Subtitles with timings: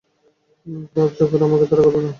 [0.93, 2.09] তার চোখ আর আমাকে তাড়া করবে না।